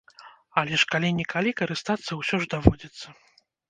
[0.61, 3.07] Але ж калі-нікалі карыстацца ўсё ж даводзіцца.